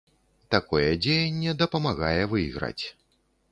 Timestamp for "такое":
0.55-0.87